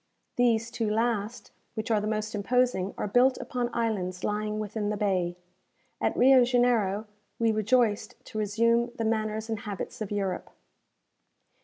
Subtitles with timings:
[0.35, 4.97] These two last, which are the most imposing, are built upon islands lying within the
[4.97, 5.37] bay.
[6.01, 7.05] At Rio Janeiro
[7.37, 10.49] we rejoiced to resume the manners and habits of Europe.